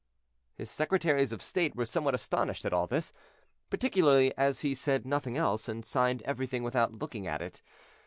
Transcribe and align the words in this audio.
His 0.55 0.71
secretaries 0.71 1.31
of 1.31 1.43
state 1.43 1.75
were 1.75 1.85
somewhat 1.85 2.15
astonished 2.15 2.65
at 2.65 2.73
all 2.73 2.87
this, 2.87 3.13
particularly 3.69 4.35
as 4.35 4.61
he 4.61 4.73
said 4.73 5.05
nothing 5.05 5.37
else, 5.37 5.69
and 5.69 5.85
signed 5.85 6.23
everything 6.23 6.63
without 6.63 6.95
looking 6.97 7.27
at 7.27 7.43
it. 7.43 7.61